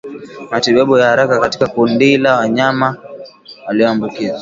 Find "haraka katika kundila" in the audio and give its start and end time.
1.09-2.37